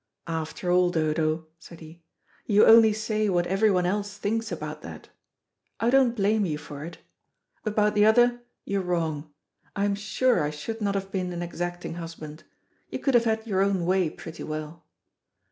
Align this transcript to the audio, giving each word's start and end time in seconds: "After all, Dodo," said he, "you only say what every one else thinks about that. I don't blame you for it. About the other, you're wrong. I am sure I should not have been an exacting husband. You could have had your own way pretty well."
"After 0.25 0.71
all, 0.71 0.89
Dodo," 0.89 1.45
said 1.59 1.79
he, 1.79 2.01
"you 2.47 2.65
only 2.65 2.91
say 2.91 3.29
what 3.29 3.45
every 3.45 3.69
one 3.69 3.85
else 3.85 4.17
thinks 4.17 4.51
about 4.51 4.81
that. 4.81 5.09
I 5.79 5.91
don't 5.91 6.15
blame 6.15 6.43
you 6.43 6.57
for 6.57 6.83
it. 6.83 6.97
About 7.67 7.93
the 7.93 8.03
other, 8.07 8.41
you're 8.65 8.81
wrong. 8.81 9.29
I 9.75 9.85
am 9.85 9.93
sure 9.93 10.41
I 10.43 10.49
should 10.49 10.81
not 10.81 10.95
have 10.95 11.11
been 11.11 11.31
an 11.33 11.43
exacting 11.43 11.93
husband. 12.01 12.43
You 12.89 12.97
could 12.97 13.13
have 13.13 13.25
had 13.25 13.45
your 13.45 13.61
own 13.61 13.85
way 13.85 14.09
pretty 14.09 14.41
well." 14.41 14.83